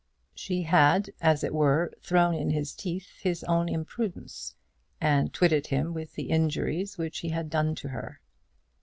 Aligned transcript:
She 0.33 0.63
had, 0.63 1.11
as 1.21 1.43
it 1.43 1.53
were, 1.53 1.93
thrown 2.01 2.33
in 2.33 2.49
his 2.49 2.73
teeth 2.73 3.19
his 3.21 3.43
own 3.43 3.69
imprudence, 3.69 4.55
and 4.99 5.31
twitted 5.31 5.67
him 5.67 5.93
with 5.93 6.15
the 6.15 6.31
injuries 6.31 6.97
which 6.97 7.19
he 7.19 7.29
had 7.29 7.51
done 7.51 7.75
to 7.75 7.89
her. 7.89 8.19